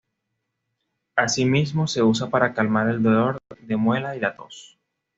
Asimismo, 1.15 1.85
se 1.85 2.01
usa 2.01 2.27
para 2.31 2.55
calmar 2.55 2.89
el 2.89 3.03
dolor 3.03 3.37
de 3.61 3.75
muela 3.77 4.15
y 4.15 4.19
la 4.19 4.35
tos. 4.35 4.79